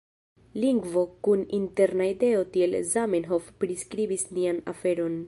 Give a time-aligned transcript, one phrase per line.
[0.61, 5.19] Lingvo kun interna ideo tiel Zamenhof priskribis nian aferon.